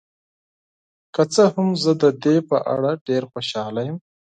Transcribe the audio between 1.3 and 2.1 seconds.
څه هم، زه د